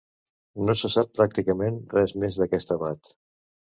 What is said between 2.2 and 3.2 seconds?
més d'aquest abat.